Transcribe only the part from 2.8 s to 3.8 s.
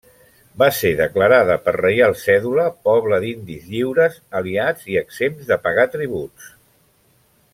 poble d'indis